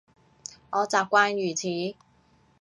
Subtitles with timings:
[0.71, 1.95] 我習慣如此